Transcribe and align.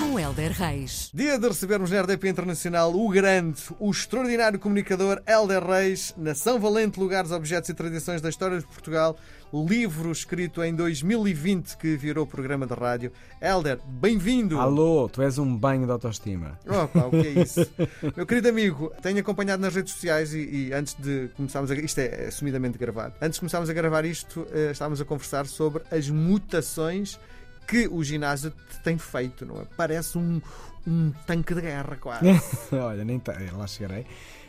Com 0.00 0.18
Helder 0.18 0.52
Reis. 0.52 1.10
Dia 1.12 1.38
de 1.38 1.46
recebermos 1.46 1.90
na 1.90 2.00
RDP 2.00 2.30
Internacional 2.30 2.90
o 2.94 3.10
grande, 3.10 3.60
o 3.78 3.90
extraordinário 3.90 4.58
comunicador 4.58 5.20
Helder 5.26 5.62
Reis, 5.62 6.14
Nação 6.16 6.58
Valente, 6.58 6.98
Lugares, 6.98 7.30
Objetos 7.30 7.68
e 7.68 7.74
Tradições 7.74 8.22
da 8.22 8.30
História 8.30 8.58
de 8.58 8.64
Portugal, 8.64 9.14
livro 9.52 10.10
escrito 10.10 10.64
em 10.64 10.74
2020 10.74 11.76
que 11.76 11.98
virou 11.98 12.26
programa 12.26 12.66
de 12.66 12.72
rádio. 12.72 13.12
Helder, 13.42 13.78
bem-vindo! 13.86 14.58
Alô, 14.58 15.06
tu 15.06 15.20
és 15.20 15.36
um 15.36 15.54
banho 15.54 15.84
de 15.84 15.92
autoestima. 15.92 16.58
Opa, 16.66 17.06
o 17.06 17.10
que 17.10 17.28
é 17.28 17.42
isso? 17.42 17.70
Meu 18.16 18.24
querido 18.24 18.48
amigo, 18.48 18.90
tenho 19.02 19.20
acompanhado 19.20 19.60
nas 19.60 19.74
redes 19.74 19.92
sociais 19.92 20.32
e, 20.32 20.38
e 20.38 20.72
antes 20.72 20.94
de 20.94 21.28
começarmos 21.36 21.70
a. 21.70 21.74
Isto 21.74 21.98
é 21.98 22.28
assumidamente 22.28 22.78
gravado. 22.78 23.14
Antes 23.20 23.34
de 23.34 23.40
começarmos 23.40 23.68
a 23.68 23.72
gravar 23.74 24.06
isto, 24.06 24.46
eh, 24.50 24.70
estávamos 24.72 24.98
a 24.98 25.04
conversar 25.04 25.46
sobre 25.46 25.82
as 25.90 26.08
mutações 26.08 27.20
que 27.70 27.86
o 27.86 28.02
ginásio 28.02 28.52
tem 28.82 28.98
feito, 28.98 29.46
não 29.46 29.60
é? 29.60 29.64
Parece 29.76 30.18
um, 30.18 30.42
um 30.86 31.12
tanque 31.24 31.54
de 31.54 31.60
guerra, 31.60 31.96
quase. 31.96 32.26
Olha, 32.74 33.04
nem 33.04 33.18
tá, 33.20 33.32
lá 33.56 33.66
chegarei. 33.68 34.04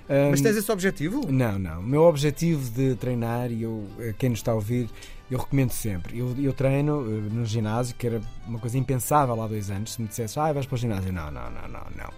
Mas 0.10 0.40
Ahm, 0.40 0.44
tens 0.44 0.58
esse 0.58 0.72
objetivo? 0.72 1.32
Não, 1.32 1.60
não. 1.60 1.80
O 1.80 1.84
meu 1.84 2.02
objetivo 2.02 2.70
de 2.72 2.96
treinar, 2.96 3.52
e 3.52 3.62
eu, 3.62 3.88
eh, 4.00 4.14
quem 4.18 4.32
nos 4.32 4.40
está 4.40 4.52
a 4.52 4.56
ouvir, 4.56 4.90
eu 5.30 5.38
recomendo 5.38 5.72
sempre. 5.72 6.18
Eu, 6.18 6.36
eu 6.38 6.52
treino 6.52 7.02
eh, 7.02 7.30
no 7.32 7.46
ginásio, 7.46 7.96
que 7.96 8.08
era 8.08 8.20
uma 8.48 8.60
coisa 8.60 8.78
impensável 8.78 9.40
há 9.42 9.48
dois 9.48 9.70
anos. 9.70 9.94
Se 9.94 10.02
me 10.02 10.08
dissesse, 10.08 10.38
ah, 10.40 10.52
vais 10.52 10.66
para 10.66 10.76
o 10.76 10.78
ginásio. 10.78 11.14
Não, 11.14 11.30
não, 11.32 11.50
não, 11.52 11.68
não, 11.68 11.88
não. 11.96 12.14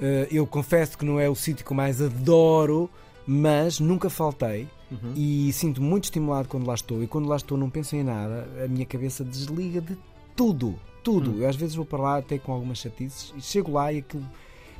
Eh, 0.00 0.28
Eu 0.30 0.46
confesso 0.46 0.96
que 0.96 1.04
não 1.04 1.18
é 1.18 1.28
o 1.28 1.34
sítio 1.34 1.66
que 1.66 1.72
eu 1.72 1.76
mais 1.76 2.00
adoro, 2.00 2.88
mas 3.26 3.80
nunca 3.80 4.08
faltei. 4.08 4.68
Uhum. 4.90 5.12
E 5.14 5.52
sinto-me 5.52 5.86
muito 5.86 6.04
estimulado 6.04 6.48
quando 6.48 6.66
lá 6.66 6.74
estou. 6.74 7.02
E 7.02 7.06
quando 7.06 7.28
lá 7.28 7.36
estou, 7.36 7.58
não 7.58 7.68
penso 7.68 7.94
em 7.96 8.04
nada. 8.04 8.48
A 8.64 8.68
minha 8.68 8.86
cabeça 8.86 9.22
desliga 9.24 9.82
de 9.82 9.98
tudo. 10.38 10.78
Tudo. 11.02 11.32
Hum. 11.32 11.38
Eu 11.40 11.48
às 11.48 11.56
vezes 11.56 11.74
vou 11.74 11.84
para 11.84 12.00
lá 12.00 12.18
até 12.18 12.38
com 12.38 12.52
algumas 12.52 12.78
chatices 12.78 13.34
e 13.36 13.40
chego 13.40 13.72
lá 13.72 13.92
e 13.92 13.98
aquilo 13.98 14.24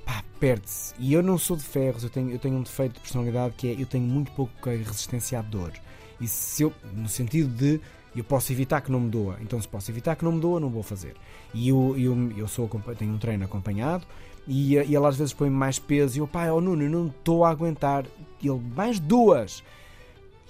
pá, 0.06 0.23
perde-se. 0.39 0.95
E 1.01 1.12
eu 1.12 1.20
não 1.20 1.37
sou 1.37 1.56
de 1.56 1.64
ferros, 1.64 2.05
eu 2.05 2.11
tenho, 2.11 2.31
eu 2.31 2.39
tenho 2.39 2.55
um 2.55 2.62
defeito 2.62 2.95
de 2.95 3.01
personalidade 3.01 3.55
que 3.56 3.69
é 3.69 3.83
eu 3.83 3.86
tenho 3.86 4.05
muito 4.05 4.31
pouca 4.33 4.70
resistência 4.70 5.41
à 5.41 5.42
dor. 5.42 5.73
E 6.20 6.29
se 6.29 6.62
eu, 6.62 6.73
no 6.95 7.09
sentido 7.09 7.48
de 7.48 7.81
eu 8.14 8.23
posso 8.23 8.53
evitar 8.53 8.81
que 8.81 8.91
não 8.91 9.01
me 9.01 9.11
doa, 9.11 9.36
então 9.41 9.61
se 9.61 9.69
posso 9.69 9.91
evitar 9.91 10.17
que 10.17 10.25
não 10.25 10.33
me 10.33 10.41
doa, 10.41 10.61
não 10.61 10.70
vou 10.70 10.83
fazer. 10.83 11.14
E 11.53 11.69
eu, 11.69 11.95
eu, 11.98 12.33
eu 12.36 12.48
sou, 12.48 12.69
tenho 12.97 13.12
um 13.12 13.19
treino 13.19 13.45
acompanhado 13.45 14.06
e, 14.47 14.79
eh, 14.79 14.86
e 14.86 14.95
ele 14.95 15.06
às 15.06 15.17
vezes 15.17 15.33
põe 15.33 15.51
mais 15.51 15.79
peso 15.79 16.17
e 16.17 16.20
eu, 16.20 16.27
pá, 16.27 16.51
oh 16.53 16.61
Nuno, 16.61 16.84
eu 16.84 16.91
não 16.91 17.09
estou 17.09 17.45
a 17.45 17.51
aguentar. 17.51 18.06
E 18.41 18.48
ele, 18.48 18.61
mais 18.77 19.01
duas. 19.01 19.62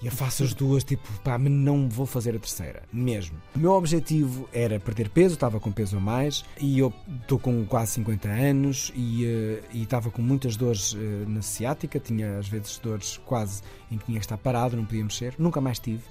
E 0.01 0.07
eu 0.07 0.13
faço 0.13 0.45
as 0.45 0.55
duas, 0.55 0.85
tipo, 0.85 1.09
pá, 1.25 1.37
não 1.39 1.89
vou 1.89 2.07
fazer 2.07 2.35
a 2.37 2.39
terceira, 2.39 2.83
mesmo. 2.93 3.37
O 3.55 3.59
meu 3.59 3.73
objetivo 3.73 4.49
era 4.53 4.79
perder 4.79 5.09
peso, 5.09 5.35
estava 5.35 5.59
com 5.59 5.73
peso 5.73 5.97
a 5.97 6.01
mais, 6.01 6.45
e 6.61 6.79
eu 6.79 6.93
estou 7.21 7.39
com 7.39 7.65
quase 7.65 7.93
50 7.93 8.29
anos 8.29 8.93
e 8.95 9.27
eh, 9.27 9.63
e 9.73 9.83
estava 9.83 10.11
com 10.11 10.23
muitas 10.23 10.57
dores 10.57 10.97
eh, 10.97 11.25
na 11.29 11.43
ciática, 11.43 11.99
tinha 11.99 12.39
às 12.39 12.47
vezes 12.47 12.79
dores 12.79 13.21
quase 13.25 13.63
em 13.91 13.99
que 13.99 14.05
tinha 14.07 14.19
que 14.19 14.25
estar 14.25 14.39
parado, 14.39 14.77
não 14.77 14.85
podia 14.85 15.03
mexer, 15.03 15.35
nunca 15.39 15.61
mais 15.61 15.79
tive. 15.79 16.03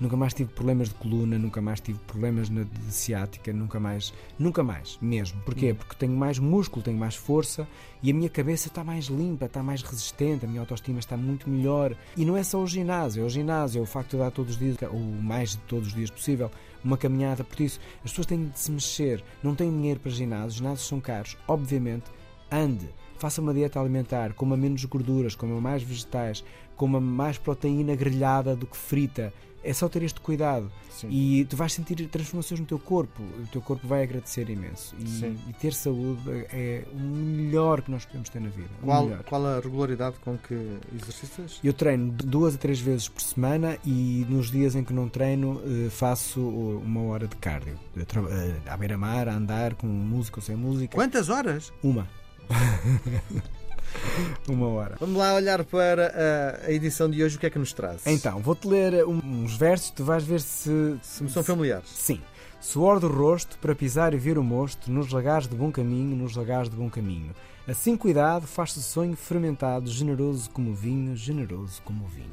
Nunca 0.00 0.16
mais 0.16 0.34
tive 0.34 0.52
problemas 0.52 0.88
de 0.88 0.94
coluna, 0.96 1.38
nunca 1.38 1.60
mais 1.60 1.80
tive 1.80 1.98
problemas 2.00 2.48
na, 2.50 2.64
de 2.64 2.92
ciática, 2.92 3.52
nunca 3.52 3.78
mais, 3.78 4.12
nunca 4.38 4.62
mais, 4.62 4.98
mesmo. 5.00 5.40
Porquê? 5.42 5.72
Porque 5.72 5.94
tenho 5.94 6.16
mais 6.16 6.38
músculo, 6.38 6.82
tenho 6.82 6.98
mais 6.98 7.14
força 7.14 7.66
e 8.02 8.10
a 8.10 8.14
minha 8.14 8.28
cabeça 8.28 8.68
está 8.68 8.82
mais 8.82 9.06
limpa, 9.06 9.46
está 9.46 9.62
mais 9.62 9.82
resistente, 9.82 10.44
a 10.44 10.48
minha 10.48 10.60
autoestima 10.60 10.98
está 10.98 11.16
muito 11.16 11.48
melhor. 11.48 11.96
E 12.16 12.24
não 12.24 12.36
é 12.36 12.42
só 12.42 12.60
o 12.60 12.66
ginásio, 12.66 13.22
é 13.22 13.26
o 13.26 13.30
ginásio, 13.30 13.78
é 13.78 13.82
o 13.82 13.86
facto 13.86 14.12
de 14.12 14.18
dar 14.18 14.30
todos 14.30 14.54
os 14.54 14.58
dias, 14.58 14.76
ou 14.90 15.00
mais 15.00 15.50
de 15.50 15.58
todos 15.58 15.88
os 15.88 15.94
dias 15.94 16.10
possível, 16.10 16.50
uma 16.84 16.98
caminhada. 16.98 17.44
Por 17.44 17.60
isso, 17.60 17.78
as 18.04 18.10
pessoas 18.10 18.26
têm 18.26 18.48
de 18.48 18.58
se 18.58 18.70
mexer, 18.70 19.22
não 19.42 19.54
têm 19.54 19.70
dinheiro 19.70 20.00
para 20.00 20.10
ginásio, 20.10 20.48
os 20.48 20.54
ginásios 20.54 20.88
são 20.88 21.00
caros, 21.00 21.36
obviamente, 21.46 22.10
ande. 22.50 22.88
Faça 23.16 23.40
uma 23.40 23.54
dieta 23.54 23.80
alimentar, 23.80 24.34
coma 24.34 24.56
menos 24.56 24.84
gorduras, 24.84 25.34
coma 25.34 25.60
mais 25.60 25.82
vegetais, 25.82 26.44
coma 26.76 27.00
mais 27.00 27.38
proteína 27.38 27.94
grelhada 27.94 28.56
do 28.56 28.66
que 28.66 28.76
frita. 28.76 29.32
É 29.64 29.72
só 29.72 29.88
ter 29.88 30.02
este 30.02 30.20
cuidado. 30.20 30.70
Sim. 30.90 31.08
E 31.10 31.44
tu 31.46 31.56
vais 31.56 31.72
sentir 31.72 31.96
transformações 32.08 32.60
no 32.60 32.66
teu 32.66 32.78
corpo. 32.78 33.20
O 33.22 33.46
teu 33.50 33.60
corpo 33.60 33.86
vai 33.88 34.02
agradecer 34.02 34.48
imenso. 34.48 34.94
E, 34.98 35.24
e 35.48 35.52
ter 35.54 35.72
saúde 35.72 36.20
é 36.52 36.84
o 36.92 36.98
melhor 36.98 37.82
que 37.82 37.90
nós 37.90 38.04
podemos 38.04 38.28
ter 38.28 38.40
na 38.40 38.48
vida. 38.50 38.68
Qual, 38.82 39.08
qual 39.26 39.46
a 39.46 39.60
regularidade 39.60 40.16
com 40.24 40.38
que 40.38 40.54
exercitas? 40.94 41.58
Eu 41.64 41.72
treino 41.72 42.12
duas 42.12 42.54
a 42.54 42.58
três 42.58 42.78
vezes 42.78 43.08
por 43.08 43.22
semana 43.22 43.78
e 43.84 44.24
nos 44.28 44.50
dias 44.50 44.74
em 44.76 44.84
que 44.84 44.92
não 44.92 45.08
treino 45.08 45.60
eh, 45.64 45.90
faço 45.90 46.40
uma 46.40 47.02
hora 47.02 47.26
de 47.26 47.36
cardio. 47.36 47.78
Eh, 47.96 48.70
À 48.70 48.76
beira-mar, 48.76 49.28
a 49.28 49.34
andar, 49.34 49.74
com 49.74 49.86
música 49.86 50.38
ou 50.38 50.42
sem 50.42 50.54
música. 50.56 50.94
Quantas 50.94 51.28
horas? 51.28 51.72
Uma. 51.82 52.06
uma 54.48 54.68
hora. 54.68 54.96
Vamos 55.00 55.16
lá 55.16 55.34
olhar 55.34 55.64
para 55.64 56.60
a, 56.64 56.66
a 56.66 56.72
edição 56.72 57.08
de 57.10 57.22
hoje, 57.22 57.36
o 57.36 57.40
que 57.40 57.46
é 57.46 57.50
que 57.50 57.58
nos 57.58 57.72
traz? 57.72 58.06
Então, 58.06 58.40
vou-te 58.40 58.66
ler 58.66 59.04
um- 59.06 59.20
uns 59.24 59.56
versos, 59.56 59.90
tu 59.90 60.04
vais 60.04 60.24
ver 60.24 60.40
se, 60.40 60.96
Se 61.02 61.22
me 61.22 61.30
são 61.30 61.42
familiares. 61.42 61.88
Sim. 61.88 62.20
Suor 62.60 62.98
do 62.98 63.08
rosto 63.08 63.58
para 63.58 63.74
pisar 63.74 64.14
e 64.14 64.16
ver 64.16 64.38
o 64.38 64.42
mosto, 64.42 64.90
nos 64.90 65.12
lagares 65.12 65.46
de 65.46 65.54
bom 65.54 65.70
caminho, 65.70 66.16
nos 66.16 66.34
lagares 66.34 66.70
de 66.70 66.76
bom 66.76 66.88
caminho. 66.88 67.30
Assim 67.68 67.96
cuidado, 67.96 68.46
faz-se 68.46 68.82
sonho 68.82 69.14
fermentado, 69.16 69.90
generoso 69.90 70.48
como 70.50 70.70
o 70.70 70.74
vinho, 70.74 71.14
generoso 71.16 71.80
como 71.82 72.04
o 72.04 72.08
vinho. 72.08 72.30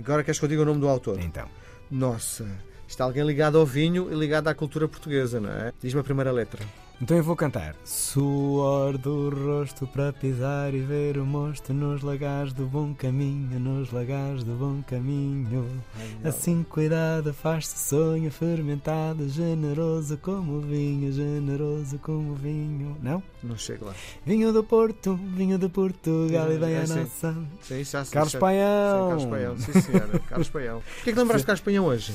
Agora 0.00 0.24
queres 0.24 0.38
que 0.38 0.44
eu 0.44 0.48
diga 0.48 0.62
o 0.62 0.64
nome 0.64 0.80
do 0.80 0.88
autor? 0.88 1.18
Então, 1.20 1.46
Nossa, 1.90 2.46
está 2.88 3.04
alguém 3.04 3.24
ligado 3.24 3.58
ao 3.58 3.66
vinho 3.66 4.10
e 4.10 4.14
ligado 4.14 4.48
à 4.48 4.54
cultura 4.54 4.88
portuguesa, 4.88 5.38
não 5.38 5.50
é? 5.50 5.72
Diz-me 5.82 6.00
a 6.00 6.04
primeira 6.04 6.32
letra. 6.32 6.64
Então 7.02 7.16
eu 7.16 7.22
vou 7.24 7.34
cantar. 7.34 7.74
Suor 7.84 8.96
do 8.96 9.28
rosto 9.30 9.86
para 9.88 10.12
pisar 10.12 10.72
e 10.72 10.78
ver 10.78 11.18
o 11.18 11.26
mosto, 11.26 11.74
nos 11.74 12.00
lagares 12.00 12.52
do 12.52 12.64
bom 12.66 12.94
caminho, 12.94 13.58
nos 13.58 13.90
lagares 13.90 14.44
do 14.44 14.52
bom 14.54 14.80
caminho. 14.86 15.68
Assim 16.24 16.62
cuidado, 16.62 17.34
faz-se 17.34 17.76
sonho 17.88 18.30
fermentado, 18.30 19.28
generoso 19.28 20.16
como 20.18 20.60
vinho, 20.60 21.12
generoso 21.12 21.98
como 21.98 22.34
vinho. 22.36 22.96
Não? 23.02 23.20
Não 23.42 23.56
chego 23.56 23.86
lá. 23.86 23.94
Vinho 24.24 24.52
do 24.52 24.62
Porto, 24.62 25.18
vinho 25.34 25.58
de 25.58 25.68
Portugal 25.68 26.52
e 26.52 26.56
vem 26.56 26.74
É, 26.74 26.82
a 26.82 26.86
sim. 26.86 27.00
nossa. 27.00 27.36
Sim, 27.62 27.82
já. 27.82 28.04
Carlos 28.04 28.34
Paião. 28.36 29.02
Sim, 29.02 29.08
Carlos 29.08 29.24
Paião, 29.26 29.58
sim 29.58 29.80
senhora. 29.80 30.18
Carlos 30.20 30.48
Paião. 30.48 30.82
Porquê 30.96 31.10
é 31.10 31.12
que 31.12 31.18
lembraste 31.18 31.42
de 31.42 31.46
Carlos 31.46 31.60
Paião 31.64 31.84
hoje? 31.86 32.14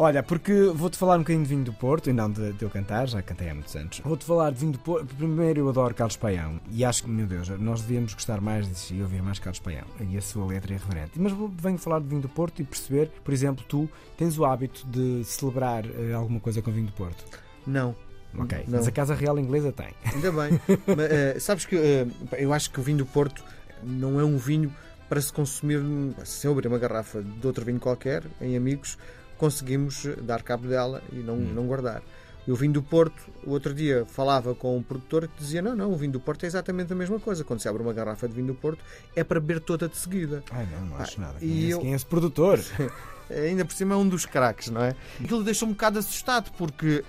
Olha, 0.00 0.22
porque 0.22 0.52
vou-te 0.72 0.96
falar 0.96 1.16
um 1.16 1.18
bocadinho 1.20 1.42
de 1.42 1.48
vinho 1.48 1.64
do 1.64 1.72
Porto, 1.72 2.08
e 2.08 2.12
não 2.12 2.30
de, 2.30 2.52
de 2.52 2.62
eu 2.64 2.70
cantar, 2.70 3.08
já 3.08 3.20
cantei 3.20 3.50
há 3.50 3.54
muitos 3.54 3.74
anos. 3.74 4.00
Vou-te 4.04 4.24
falar 4.24 4.52
de 4.52 4.60
vinho 4.60 4.70
do 4.72 4.78
Porto. 4.78 5.12
Primeiro, 5.16 5.58
eu 5.58 5.68
adoro 5.68 5.92
Carlos 5.92 6.16
Paião 6.16 6.60
e 6.70 6.84
acho 6.84 7.02
que, 7.02 7.10
meu 7.10 7.26
Deus, 7.26 7.48
nós 7.58 7.82
devíamos 7.82 8.14
gostar 8.14 8.40
mais 8.40 8.68
disso 8.68 8.94
e 8.94 9.02
ouvir 9.02 9.20
mais 9.22 9.40
Carlos 9.40 9.58
Paião. 9.58 9.84
E 10.08 10.16
a 10.16 10.20
sua 10.22 10.46
letra 10.46 10.72
é 10.72 10.76
irreverente. 10.76 11.12
Mas 11.16 11.32
vou- 11.32 11.48
venho 11.48 11.78
falar 11.78 11.98
de 11.98 12.06
vinho 12.06 12.20
do 12.20 12.28
Porto 12.28 12.62
e 12.62 12.64
perceber, 12.64 13.10
por 13.24 13.34
exemplo, 13.34 13.64
tu 13.68 13.88
tens 14.16 14.38
o 14.38 14.44
hábito 14.44 14.86
de 14.86 15.24
celebrar 15.24 15.84
eh, 15.84 16.12
alguma 16.12 16.38
coisa 16.38 16.62
com 16.62 16.70
vinho 16.70 16.86
do 16.86 16.92
Porto. 16.92 17.24
Não. 17.66 17.96
Ok. 18.38 18.56
Não. 18.68 18.78
Mas 18.78 18.86
a 18.86 18.92
Casa 18.92 19.14
Real 19.16 19.36
Inglesa 19.36 19.72
tem. 19.72 19.88
Ainda 20.14 20.30
bem. 20.30 20.60
Mas, 20.96 21.10
eh, 21.10 21.36
sabes 21.40 21.64
que 21.64 21.74
eh, 21.74 22.06
eu 22.38 22.52
acho 22.52 22.70
que 22.70 22.78
o 22.78 22.82
vinho 22.84 22.98
do 22.98 23.06
Porto 23.06 23.42
não 23.82 24.20
é 24.20 24.24
um 24.24 24.36
vinho 24.38 24.72
para 25.08 25.20
se 25.20 25.32
consumir 25.32 25.80
sem 26.24 26.48
eu 26.48 26.52
abrir 26.52 26.68
uma 26.68 26.78
garrafa 26.78 27.20
de 27.20 27.44
outro 27.46 27.64
vinho 27.64 27.80
qualquer, 27.80 28.22
em 28.40 28.56
amigos, 28.56 28.96
conseguimos 29.38 30.04
dar 30.22 30.42
cabo 30.42 30.68
dela 30.68 31.02
e 31.12 31.16
não, 31.16 31.34
Hum. 31.36 31.52
não 31.54 31.66
guardar. 31.66 32.02
E 32.46 32.50
o 32.52 32.56
vinho 32.56 32.72
do 32.72 32.82
Porto, 32.82 33.22
o 33.44 33.50
outro 33.50 33.74
dia 33.74 34.06
falava 34.06 34.54
com 34.54 34.76
um 34.76 34.82
produtor 34.82 35.28
que 35.28 35.38
dizia: 35.38 35.60
não, 35.60 35.76
não, 35.76 35.92
o 35.92 35.96
vinho 35.96 36.12
do 36.12 36.20
Porto 36.20 36.44
é 36.44 36.46
exatamente 36.46 36.90
a 36.92 36.96
mesma 36.96 37.20
coisa. 37.20 37.44
Quando 37.44 37.60
se 37.60 37.68
abre 37.68 37.82
uma 37.82 37.92
garrafa 37.92 38.26
de 38.26 38.34
vinho 38.34 38.46
do 38.48 38.54
Porto, 38.54 38.82
é 39.14 39.22
para 39.22 39.38
beber 39.38 39.60
toda 39.60 39.86
de 39.88 39.96
seguida. 39.98 40.42
Ai, 40.50 40.66
não, 40.72 40.86
não 40.86 40.96
acho 40.96 41.18
Ah, 41.18 41.24
nada. 41.26 41.36
e 41.42 41.46
Quem, 41.48 41.58
é, 41.58 41.64
eu- 41.64 41.68
esse- 41.68 41.80
quem 41.80 41.92
é 41.92 41.96
esse 41.96 42.06
produtor? 42.06 42.58
Ainda 43.30 43.64
por 43.66 43.74
cima 43.74 43.94
é 43.94 43.96
um 43.98 44.08
dos 44.08 44.24
craques, 44.24 44.70
não 44.70 44.82
é? 44.82 44.94
Aquilo 45.22 45.44
deixou-me 45.44 45.72
um 45.72 45.74
bocado 45.74 45.98
assustado, 45.98 46.50
porque 46.56 47.04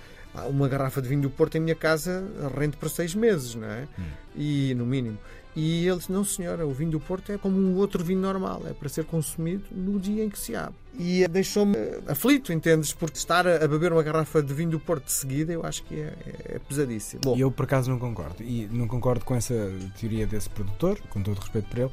uma 0.50 0.68
garrafa 0.68 1.00
de 1.00 1.08
vinho 1.08 1.22
do 1.22 1.30
Porto 1.30 1.56
em 1.56 1.60
minha 1.60 1.74
casa 1.74 2.22
rende 2.58 2.76
para 2.76 2.90
seis 2.90 3.14
meses, 3.14 3.54
não 3.54 3.66
é? 3.66 3.88
Hum. 3.98 4.02
E 4.36 4.74
no 4.74 4.84
mínimo. 4.84 5.18
E 5.56 5.86
ele 5.88 5.96
disse: 5.96 6.12
Não, 6.12 6.22
senhora, 6.22 6.66
o 6.66 6.72
vinho 6.74 6.90
do 6.90 7.00
Porto 7.00 7.32
é 7.32 7.38
como 7.38 7.58
um 7.58 7.74
outro 7.76 8.04
vinho 8.04 8.20
normal, 8.20 8.62
é 8.68 8.74
para 8.74 8.88
ser 8.90 9.04
consumido 9.06 9.64
no 9.72 9.98
dia 9.98 10.22
em 10.22 10.28
que 10.28 10.38
se 10.38 10.54
abre. 10.54 10.74
E 10.98 11.26
deixou-me 11.28 11.76
eh, 11.76 12.00
aflito, 12.08 12.52
entendes? 12.52 12.92
Porque 12.92 13.16
estar 13.16 13.46
a 13.46 13.66
beber 13.66 13.92
uma 13.92 14.02
garrafa 14.02 14.42
de 14.42 14.52
vinho 14.52 14.70
do 14.70 14.80
Porto 14.80 15.04
de 15.04 15.12
seguida, 15.12 15.52
eu 15.52 15.64
acho 15.64 15.82
que 15.84 15.94
é, 15.94 16.12
é- 16.26 16.54
é 16.56 16.58
pesadíssimo. 16.58 17.22
Bom, 17.24 17.36
E 17.36 17.40
eu 17.40 17.50
por 17.50 17.64
acaso 17.64 17.90
não 17.90 17.98
concordo. 17.98 18.42
E 18.42 18.68
não 18.72 18.86
concordo 18.88 19.24
com 19.24 19.34
essa 19.34 19.54
teoria 19.98 20.26
desse 20.26 20.50
produtor, 20.50 20.98
com 21.08 21.22
todo 21.22 21.36
o 21.36 21.40
respeito 21.40 21.68
por 21.68 21.78
ele. 21.78 21.90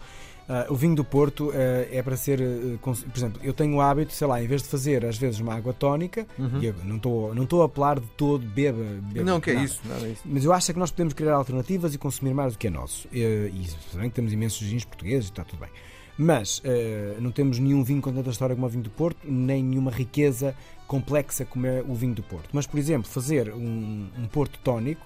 Ah, 0.50 0.66
o 0.70 0.76
vinho 0.76 0.96
do 0.96 1.04
Porto 1.04 1.52
ah, 1.54 1.88
é 1.92 2.02
para 2.02 2.16
ser. 2.18 2.40
cons- 2.82 3.04
por 3.04 3.18
exemplo, 3.18 3.40
eu 3.44 3.54
tenho 3.54 3.76
o 3.76 3.82
hábito, 3.82 4.14
sei 4.14 4.26
lá, 4.28 4.42
em 4.42 4.48
vez 4.48 4.64
de 4.64 4.70
fazer 4.70 5.06
às 5.06 5.18
vezes 5.18 5.40
uma 5.42 5.54
água 5.54 5.74
tónica, 5.74 6.26
Uhum. 6.40 6.64
e 6.64 6.74
não 6.86 6.96
estou 6.96 7.36
não 7.36 7.62
a 7.62 7.66
apelar 7.66 8.00
de 8.00 8.08
todo, 8.18 8.46
beba. 8.48 8.82
beba 9.12 9.26
não, 9.26 9.40
que 9.42 9.52
é 9.52 9.54
nada. 9.56 9.66
isso, 9.66 9.82
nada 9.86 10.08
isso. 10.08 10.22
Mas 10.26 10.44
eu 10.46 10.54
acho 10.54 10.72
é 10.72 10.74
que 10.74 10.80
nós 10.80 10.90
podemos 10.90 11.14
criar 11.14 11.34
alternativas 11.36 11.94
e 11.94 11.98
consumir 11.98 12.34
mais 12.34 12.54
do 12.54 12.60
que 12.60 12.68
é 12.68 12.70
nosso. 12.70 13.08
E, 13.12 13.20
e 13.20 13.98
bem 13.98 14.10
que 14.10 14.16
temos 14.16 14.32
imensos 14.34 14.66
gins 14.66 14.86
portugueses 14.86 15.28
e 15.28 15.32
está 15.32 15.44
tudo 15.44 15.60
bem. 15.60 15.70
Mas 16.18 16.60
uh, 16.60 17.22
não 17.22 17.32
temos 17.32 17.60
nenhum 17.60 17.84
vinho 17.84 18.02
com 18.02 18.12
tanta 18.12 18.32
história 18.32 18.56
como 18.56 18.66
o 18.66 18.70
vinho 18.70 18.84
do 18.84 18.90
Porto, 18.90 19.20
nem 19.24 19.64
nenhuma 19.64 19.92
riqueza 19.92 20.56
complexa 20.88 21.46
como 21.46 21.68
é 21.68 21.84
o 21.88 21.94
vinho 21.94 22.16
do 22.16 22.24
Porto. 22.24 22.50
Mas, 22.54 22.66
por 22.66 22.80
exemplo, 22.80 23.08
fazer 23.08 23.54
um, 23.54 24.08
um 24.18 24.26
Porto 24.26 24.58
tónico 24.64 25.06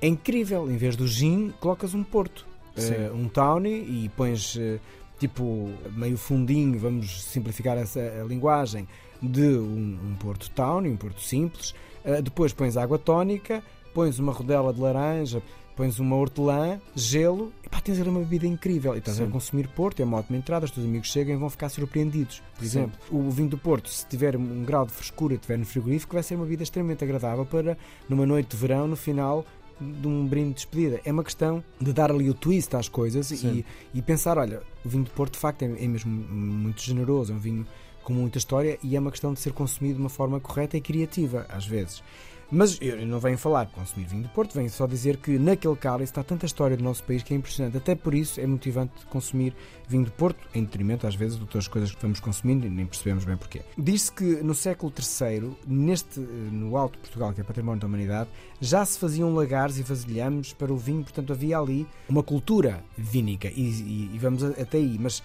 é 0.00 0.06
incrível. 0.06 0.70
Em 0.70 0.76
vez 0.76 0.94
do 0.94 1.06
gin, 1.08 1.52
colocas 1.58 1.94
um 1.94 2.04
Porto, 2.04 2.46
uh, 2.76 3.14
um 3.14 3.28
Tawny 3.28 3.70
e 3.70 4.10
pões 4.16 4.54
uh, 4.54 4.78
tipo 5.18 5.70
meio 5.96 6.16
fundinho, 6.16 6.78
vamos 6.78 7.24
simplificar 7.24 7.76
essa 7.76 8.24
linguagem, 8.28 8.86
de 9.20 9.40
um, 9.40 9.98
um 10.04 10.14
Porto 10.14 10.48
Tawny, 10.50 10.90
um 10.90 10.96
Porto 10.96 11.22
simples. 11.22 11.74
depois 12.22 12.52
pões 12.52 12.76
água 12.76 12.98
tónica, 12.98 13.62
pões 13.94 14.18
uma 14.18 14.30
rodela 14.30 14.74
de 14.74 14.80
laranja, 14.80 15.42
pões 15.76 15.98
uma 15.98 16.16
hortelã, 16.16 16.80
gelo, 16.94 17.52
e 17.62 17.68
pá, 17.68 17.80
tens 17.80 18.00
ali 18.00 18.08
uma 18.08 18.20
bebida 18.20 18.46
incrível. 18.46 18.94
E 18.94 18.98
estás 18.98 19.18
Sim. 19.18 19.24
a 19.24 19.26
consumir 19.26 19.68
Porto, 19.68 20.00
é 20.00 20.04
uma 20.04 20.16
ótima 20.16 20.38
entrada, 20.38 20.64
os 20.64 20.70
teus 20.70 20.86
amigos 20.86 21.12
chegam 21.12 21.34
e 21.34 21.38
vão 21.38 21.50
ficar 21.50 21.68
surpreendidos. 21.68 22.42
Por 22.54 22.60
Sim. 22.60 22.66
exemplo, 22.66 22.98
o 23.10 23.30
vinho 23.30 23.50
do 23.50 23.58
Porto, 23.58 23.90
se 23.90 24.06
tiver 24.06 24.36
um 24.36 24.64
grau 24.64 24.86
de 24.86 24.92
frescura 24.92 25.34
e 25.34 25.36
estiver 25.36 25.58
no 25.58 25.66
frigorífico, 25.66 26.14
vai 26.14 26.22
ser 26.22 26.34
uma 26.34 26.44
bebida 26.44 26.62
extremamente 26.62 27.04
agradável 27.04 27.44
para, 27.44 27.76
numa 28.08 28.24
noite 28.24 28.50
de 28.50 28.56
verão, 28.56 28.88
no 28.88 28.96
final 28.96 29.44
de 29.78 30.08
um 30.08 30.26
brinde 30.26 30.48
de 30.48 30.54
despedida. 30.54 31.00
É 31.04 31.12
uma 31.12 31.22
questão 31.22 31.62
de 31.78 31.92
dar 31.92 32.10
ali 32.10 32.30
o 32.30 32.34
twist 32.34 32.74
às 32.74 32.88
coisas 32.88 33.30
e, 33.30 33.64
e, 33.92 34.00
pensar: 34.00 34.38
olha, 34.38 34.62
o 34.82 34.88
vinho 34.88 35.04
do 35.04 35.10
Porto 35.10 35.34
de 35.34 35.38
facto 35.38 35.62
é, 35.62 35.66
é 35.66 35.86
mesmo 35.86 36.10
muito 36.10 36.80
generoso, 36.80 37.32
é 37.32 37.36
um 37.36 37.38
vinho 37.38 37.66
com 38.02 38.12
muita 38.12 38.38
história 38.38 38.78
e 38.82 38.96
é 38.96 39.00
uma 39.00 39.10
questão 39.10 39.34
de 39.34 39.40
ser 39.40 39.52
consumido 39.52 39.96
de 39.96 40.00
uma 40.00 40.08
forma 40.08 40.40
correta 40.40 40.76
e 40.76 40.80
criativa, 40.80 41.44
às 41.48 41.66
vezes. 41.66 42.02
Mas 42.50 42.78
eu 42.80 43.04
não 43.06 43.18
venho 43.18 43.36
falar 43.36 43.64
de 43.64 43.72
consumir 43.72 44.06
vinho 44.06 44.22
do 44.22 44.28
Porto, 44.28 44.54
venho 44.54 44.70
só 44.70 44.86
dizer 44.86 45.16
que 45.16 45.38
naquele 45.38 45.76
cálice 45.76 46.12
está 46.12 46.22
tanta 46.22 46.46
história 46.46 46.76
do 46.76 46.84
nosso 46.84 47.02
país 47.02 47.22
que 47.22 47.34
é 47.34 47.36
impressionante. 47.36 47.76
Até 47.76 47.94
por 47.94 48.14
isso 48.14 48.40
é 48.40 48.46
motivante 48.46 48.92
consumir 49.06 49.54
vinho 49.88 50.04
do 50.04 50.12
Porto, 50.12 50.46
em 50.54 50.62
detrimento, 50.62 51.06
às 51.06 51.14
vezes, 51.14 51.36
de 51.36 51.42
outras 51.42 51.66
coisas 51.66 51.92
que 51.92 52.00
vamos 52.00 52.20
consumindo 52.20 52.66
e 52.66 52.70
nem 52.70 52.86
percebemos 52.86 53.24
bem 53.24 53.36
porquê. 53.36 53.62
Diz-se 53.76 54.12
que 54.12 54.24
no 54.42 54.54
século 54.54 54.92
III, 54.96 55.56
neste, 55.66 56.20
no 56.20 56.76
Alto 56.76 56.98
Portugal, 56.98 57.32
que 57.32 57.40
é 57.40 57.44
património 57.44 57.80
da 57.80 57.86
humanidade, 57.86 58.30
já 58.60 58.84
se 58.84 58.98
faziam 58.98 59.34
lagares 59.34 59.78
e 59.78 59.82
vasilhames 59.82 60.52
para 60.52 60.72
o 60.72 60.76
vinho, 60.76 61.02
portanto 61.02 61.32
havia 61.32 61.58
ali 61.58 61.86
uma 62.08 62.22
cultura 62.22 62.84
vínica. 62.96 63.48
E, 63.48 63.62
e, 63.62 64.10
e 64.14 64.18
vamos 64.18 64.44
até 64.44 64.78
aí, 64.78 64.96
mas 65.00 65.22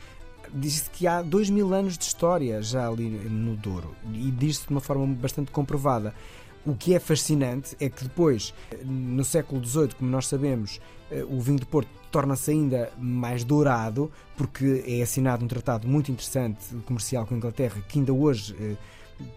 diz-se 0.54 0.90
que 0.90 1.08
há 1.08 1.22
dois 1.22 1.50
mil 1.50 1.74
anos 1.74 1.98
de 1.98 2.04
história 2.04 2.62
já 2.62 2.88
ali 2.88 3.10
no 3.10 3.56
Douro 3.56 3.96
e 4.14 4.32
diz-se 4.32 4.66
de 4.66 4.72
uma 4.72 4.82
forma 4.82 5.06
bastante 5.08 5.52
comprovada. 5.52 6.14
O 6.66 6.76
que 6.76 6.94
é 6.94 7.00
fascinante 7.00 7.76
é 7.80 7.90
que 7.90 8.04
depois, 8.04 8.54
no 8.86 9.24
século 9.24 9.64
XVIII, 9.66 9.90
como 9.98 10.12
nós 10.12 10.28
sabemos, 10.28 10.80
eh, 11.10 11.26
o 11.28 11.40
vinho 11.40 11.60
de 11.60 11.66
Porto 11.66 11.90
torna-se 12.12 12.52
ainda 12.52 12.92
mais 13.00 13.44
dourado, 13.44 14.12
porque 14.38 14.84
é 14.86 15.02
assinado 15.02 15.44
um 15.44 15.48
tratado 15.48 15.88
muito 15.88 16.12
interessante 16.12 16.76
comercial 16.86 17.26
com 17.26 17.34
a 17.34 17.38
Inglaterra, 17.38 17.82
que 17.88 17.98
ainda 17.98 18.14
hoje 18.14 18.56
eh, 18.60 18.76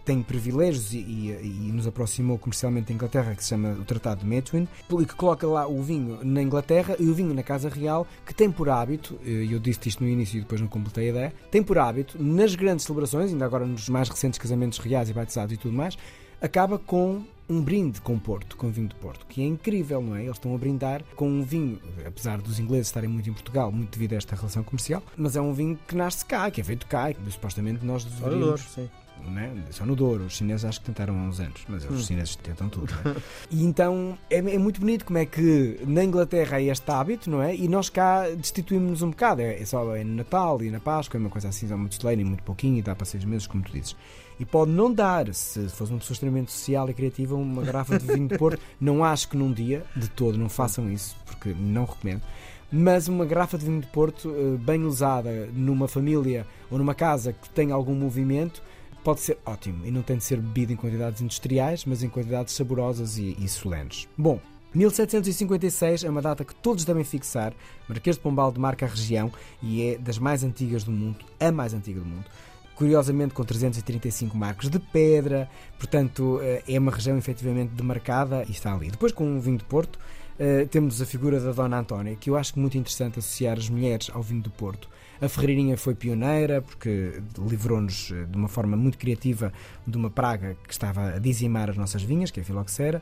tem 0.03 0.21
privilégios 0.21 0.93
e, 0.93 0.97
e, 0.97 1.67
e, 1.67 1.71
nos 1.71 1.87
aproximou 1.87 2.37
comercialmente 2.37 2.87
da 2.87 2.93
Inglaterra, 2.93 3.33
que 3.33 3.43
se 3.43 3.49
chama 3.49 3.71
o 3.71 3.83
Tratado 3.83 4.21
de 4.21 4.27
Methuen, 4.27 4.67
e 4.99 5.05
que 5.05 5.15
coloca 5.15 5.47
lá 5.47 5.67
o 5.67 5.81
vinho 5.81 6.23
na 6.23 6.43
Inglaterra 6.43 6.95
e 6.99 7.07
o 7.07 7.13
vinho 7.13 7.33
na 7.33 7.43
Casa 7.43 7.69
Real, 7.69 8.05
que 8.23 8.35
tem 8.35 8.51
por 8.51 8.69
hábito, 8.69 9.19
e 9.23 9.51
eu 9.51 9.59
disse 9.59 9.89
isto 9.89 10.03
no 10.03 10.09
início 10.09 10.37
e 10.37 10.41
depois 10.41 10.59
não 10.59 10.67
completei 10.67 11.07
a 11.07 11.09
ideia, 11.09 11.33
tem 11.51 11.61
por 11.61 11.77
hábito, 11.77 12.21
nas 12.21 12.55
grandes 12.55 12.85
celebrações, 12.85 13.31
ainda 13.31 13.45
agora 13.45 13.65
nos 13.65 13.87
mais 13.89 14.09
recentes 14.09 14.39
casamentos 14.39 14.79
reais 14.79 15.09
e 15.09 15.13
batizados 15.13 15.53
e 15.53 15.57
tudo 15.57 15.75
mais, 15.75 15.95
acaba 16.41 16.77
com 16.77 17.23
um 17.47 17.61
brinde 17.61 18.01
com 18.01 18.17
Porto, 18.17 18.57
com 18.57 18.71
vinho 18.71 18.87
de 18.87 18.95
Porto, 18.95 19.25
que 19.27 19.41
é 19.41 19.45
incrível, 19.45 20.01
não 20.01 20.15
é? 20.15 20.23
Eles 20.23 20.35
estão 20.35 20.55
a 20.55 20.57
brindar 20.57 21.03
com 21.15 21.29
um 21.29 21.43
vinho, 21.43 21.79
apesar 22.05 22.41
dos 22.41 22.59
ingleses 22.59 22.87
estarem 22.87 23.09
muito 23.09 23.29
em 23.29 23.33
Portugal, 23.33 23.71
muito 23.71 23.91
devido 23.91 24.13
a 24.13 24.15
esta 24.17 24.35
relação 24.35 24.63
comercial, 24.63 25.03
mas 25.15 25.35
é 25.35 25.41
um 25.41 25.53
vinho 25.53 25.77
que 25.87 25.95
nasce 25.95 26.25
cá, 26.25 26.49
que 26.49 26.59
é 26.59 26.63
feito 26.63 26.87
cá, 26.87 27.13
que 27.13 27.31
supostamente 27.31 27.85
nós 27.85 28.03
deveríamos... 28.03 28.61
sim. 28.61 28.89
Né? 29.27 29.51
Só 29.71 29.85
no 29.85 29.95
Douro, 29.95 30.25
os 30.25 30.33
chineses 30.33 30.65
acho 30.65 30.79
que 30.79 30.85
tentaram 30.85 31.17
há 31.19 31.23
uns 31.23 31.39
anos, 31.39 31.61
mas 31.67 31.83
os 31.85 31.91
hum. 31.91 32.03
chineses 32.03 32.35
tentam 32.35 32.69
tudo. 32.69 32.93
É? 32.93 33.15
e 33.49 33.63
então 33.63 34.17
é, 34.29 34.37
é, 34.37 34.57
muito 34.57 34.79
bonito 34.79 35.05
como 35.05 35.17
é 35.17 35.25
que 35.25 35.79
na 35.85 36.03
Inglaterra 36.03 36.57
há 36.57 36.61
este 36.61 36.89
hábito, 36.91 37.29
não 37.29 37.41
é? 37.41 37.55
E 37.55 37.67
nós 37.67 37.89
cá 37.89 38.29
destituímos-nos 38.29 39.01
um 39.01 39.09
bocado. 39.09 39.41
É, 39.41 39.59
é 39.59 39.65
só 39.65 39.95
é 39.95 40.03
no 40.03 40.15
Natal 40.15 40.61
e 40.61 40.69
na 40.69 40.79
Páscoa, 40.79 41.17
é 41.17 41.19
uma 41.19 41.29
coisa 41.29 41.49
assim, 41.49 41.71
é 41.71 41.75
muito 41.75 41.95
solene, 41.95 42.23
muito 42.23 42.43
pouquinho 42.43 42.77
e 42.77 42.81
dá 42.81 42.95
para 42.95 43.05
seis 43.05 43.25
meses, 43.25 43.47
como 43.47 43.63
tu 43.63 43.71
dizes. 43.71 43.95
E 44.39 44.45
pode 44.45 44.71
não 44.71 44.91
dar, 44.91 45.33
se 45.33 45.67
fosse 45.69 45.91
uma 45.91 45.99
pessoa 45.99 46.13
extremamente 46.13 46.51
social 46.51 46.89
e 46.89 46.93
criativa, 46.93 47.35
uma 47.35 47.63
garrafa 47.63 47.97
de 47.97 48.05
vinho 48.05 48.27
de 48.27 48.37
Porto. 48.37 48.61
não 48.79 49.03
acho 49.03 49.29
que 49.29 49.37
num 49.37 49.51
dia, 49.51 49.85
de 49.95 50.09
todo, 50.09 50.37
não 50.37 50.49
façam 50.49 50.91
isso, 50.91 51.15
porque 51.25 51.55
não 51.57 51.85
recomendo. 51.85 52.21
Mas 52.71 53.07
uma 53.07 53.25
garrafa 53.25 53.57
de 53.57 53.65
vinho 53.65 53.79
de 53.79 53.87
Porto, 53.87 54.33
eh, 54.35 54.57
bem 54.57 54.83
usada 54.83 55.47
numa 55.53 55.87
família 55.87 56.45
ou 56.69 56.77
numa 56.77 56.93
casa 56.93 57.31
que 57.31 57.49
tem 57.49 57.71
algum 57.71 57.95
movimento, 57.95 58.61
pode 59.05 59.21
ser 59.21 59.37
ótimo. 59.45 59.85
E 59.85 59.91
não 59.91 60.01
tem 60.01 60.17
de 60.17 60.23
ser 60.23 60.41
bebido 60.41 60.73
em 60.73 60.75
quantidades 60.75 61.21
industriais, 61.21 61.85
mas 61.85 62.01
em 62.01 62.09
quantidades 62.09 62.55
saborosas 62.55 63.19
e, 63.19 63.37
e 63.39 63.47
solenes. 63.47 64.07
Bom, 64.17 64.39
1756 64.73 66.03
é 66.03 66.09
uma 66.09 66.23
data 66.23 66.43
que 66.43 66.55
todos 66.55 66.83
devem 66.83 67.03
fixar. 67.03 67.53
Marquês 67.87 68.15
de 68.15 68.21
Pombal 68.23 68.51
demarca 68.51 68.87
a 68.87 68.89
região 68.89 69.31
e 69.61 69.83
é 69.83 69.97
das 69.99 70.17
mais 70.17 70.43
antigas 70.43 70.83
do 70.83 70.91
mundo, 70.91 71.23
a 71.39 71.51
mais 71.51 71.73
antiga 71.73 72.01
do 72.01 72.05
mundo 72.05 72.25
curiosamente 72.75 73.33
com 73.33 73.41
335 73.41 74.37
marcos 74.37 74.69
de 74.69 74.79
pedra, 74.79 75.49
portanto 75.77 76.41
eh, 76.41 76.61
é 76.67 76.77
uma 76.77 76.91
região 76.91 77.17
efetivamente 77.17 77.69
demarcada 77.69 78.43
e 78.49 78.51
está 78.51 78.73
ali. 78.73 78.91
Depois 78.91 79.13
com 79.13 79.37
o 79.37 79.39
vinho 79.39 79.57
de 79.57 79.63
Porto 79.63 79.97
eh, 80.37 80.65
temos 80.65 81.01
a 81.01 81.05
figura 81.05 81.39
da 81.39 81.53
Dona 81.53 81.79
Antónia, 81.79 82.17
que 82.17 82.29
eu 82.29 82.35
acho 82.35 82.59
muito 82.59 82.77
interessante 82.77 83.17
associar 83.17 83.57
as 83.57 83.69
mulheres 83.69 84.11
ao 84.13 84.21
vinho 84.21 84.41
do 84.41 84.49
Porto. 84.49 84.89
A 85.21 85.29
Ferreirinha 85.29 85.77
foi 85.77 85.95
pioneira 85.95 86.61
porque 86.61 87.21
livrou-nos 87.37 88.11
eh, 88.11 88.25
de 88.25 88.37
uma 88.37 88.49
forma 88.49 88.75
muito 88.75 88.97
criativa 88.97 89.53
de 89.87 89.95
uma 89.95 90.09
praga 90.09 90.57
que 90.67 90.73
estava 90.73 91.15
a 91.15 91.19
dizimar 91.19 91.69
as 91.69 91.77
nossas 91.77 92.03
vinhas, 92.03 92.31
que 92.31 92.39
é 92.39 92.43
a 92.43 92.45
filoxera. 92.45 93.01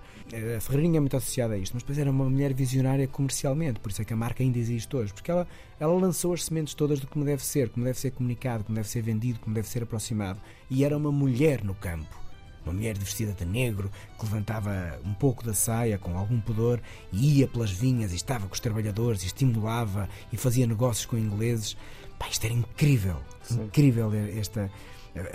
A 0.56 0.60
Ferreirinha 0.62 0.98
é 0.98 1.00
muito 1.00 1.18
associada 1.18 1.56
a 1.56 1.58
isto, 1.58 1.74
mas 1.74 1.82
depois 1.82 1.98
era 1.98 2.12
uma 2.12 2.30
mulher 2.30 2.54
visionária 2.54 3.08
comercialmente, 3.08 3.80
por 3.80 3.92
isso 3.92 4.02
é 4.02 4.06
que 4.06 4.14
a 4.14 4.16
marca 4.16 4.44
ainda 4.44 4.60
existe 4.60 4.96
hoje, 4.96 5.12
porque 5.12 5.32
ela, 5.32 5.48
ela 5.80 5.94
lançou 5.94 6.34
as 6.34 6.46
sementes 6.46 6.76
todas 6.76 7.00
do 7.00 7.08
como 7.08 7.26
deve 7.26 7.44
ser, 7.44 7.70
como 7.70 7.84
deve 7.84 8.00
ser 8.00 8.12
comunicado, 8.12 8.64
como 8.64 8.76
deve 8.76 8.88
ser 8.88 9.02
vendido, 9.02 9.40
como 9.40 9.56
deve 9.56 9.68
ser 9.68 9.82
aproximado. 9.82 10.40
E 10.70 10.84
era 10.84 10.96
uma 10.96 11.12
mulher 11.12 11.64
no 11.64 11.74
campo 11.74 12.24
uma 12.66 12.74
mulher 12.74 12.98
vestida 12.98 13.34
de 13.34 13.46
negro 13.46 13.92
que 14.18 14.26
levantava 14.26 15.00
um 15.06 15.14
pouco 15.14 15.44
da 15.44 15.54
saia 15.54 15.98
com 15.98 16.18
algum 16.18 16.40
pudor 16.40 16.82
e 17.12 17.40
ia 17.40 17.48
pelas 17.48 17.72
vinhas 17.72 18.14
e 18.14 18.16
estava 18.16 18.48
com 18.48 18.54
os 18.54 18.60
trabalhadores 18.60 19.24
e 19.24 19.28
estimulava 19.28 20.08
e 20.32 20.38
fazia 20.38 20.66
negócios 20.66 21.06
com 21.06 21.18
ingleses. 21.18 21.78
Pá, 22.24 22.30
isto 22.30 22.46
era 22.46 22.54
incrível, 22.54 23.18
Sim. 23.42 23.66
incrível 23.66 24.10
esta 24.14 24.72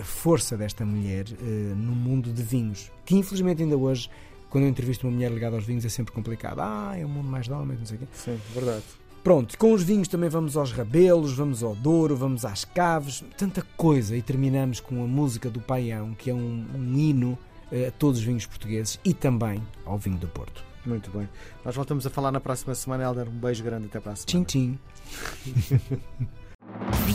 a 0.01 0.03
força 0.03 0.57
desta 0.57 0.85
mulher 0.85 1.27
uh, 1.29 1.77
no 1.77 1.93
mundo 1.93 2.33
de 2.33 2.43
vinhos, 2.43 2.91
que 3.05 3.15
infelizmente 3.15 3.63
ainda 3.63 3.77
hoje, 3.77 4.11
quando 4.49 4.65
eu 4.65 4.71
entrevisto 4.71 5.07
uma 5.07 5.13
mulher 5.13 5.31
ligada 5.31 5.55
aos 5.55 5.65
vinhos, 5.65 5.85
é 5.85 5.89
sempre 5.89 6.13
complicado. 6.13 6.61
Ah, 6.61 6.97
é 6.99 7.05
um 7.05 7.09
mundo 7.09 7.29
mais 7.29 7.45
de 7.45 7.53
homens, 7.53 7.79
não 7.79 7.87
sei 7.87 7.97
o 7.97 8.01
quê. 8.01 8.07
Sim, 8.13 8.41
verdade. 8.55 8.83
Pronto, 9.23 9.57
com 9.57 9.73
os 9.73 9.83
vinhos 9.83 10.09
também 10.09 10.29
vamos 10.31 10.57
aos 10.57 10.73
rabelos, 10.73 11.35
vamos 11.35 11.63
ao 11.63 11.77
Douro, 11.77 12.17
vamos 12.17 12.45
às 12.45 12.65
caves, 12.65 13.23
tanta 13.37 13.63
coisa. 13.77 14.17
E 14.17 14.23
terminamos 14.23 14.81
com 14.81 15.05
a 15.05 15.07
música 15.07 15.51
do 15.51 15.61
Paião, 15.61 16.15
que 16.15 16.31
é 16.31 16.35
um, 16.35 16.67
um 16.75 16.99
hino 16.99 17.39
eh, 17.71 17.89
a 17.89 17.91
todos 17.93 18.19
os 18.19 18.25
vinhos 18.25 18.47
portugueses 18.47 18.99
e 19.05 19.13
também 19.13 19.63
ao 19.85 19.99
vinho 19.99 20.17
do 20.17 20.27
Porto. 20.27 20.65
Muito 20.87 21.11
bem. 21.11 21.29
Nós 21.65 21.77
voltamos 21.77 22.07
a 22.07 22.11
falar 22.11 22.33
na 22.33 22.41
próxima 22.41 22.75
semana, 22.75 23.05
Helder. 23.05 23.29
Um 23.29 23.39
beijo 23.39 23.63
grande 23.63 23.87
até 23.87 24.01
para 24.01 24.13
a 24.13 24.17
semana. 24.17 24.47
Tchim, 24.47 24.79
tchim. 25.69 26.29